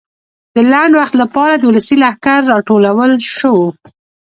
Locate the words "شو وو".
3.37-3.69